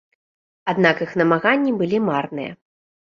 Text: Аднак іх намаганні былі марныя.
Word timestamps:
Аднак 0.71 1.03
іх 1.05 1.11
намаганні 1.21 1.73
былі 1.83 1.97
марныя. 2.09 2.51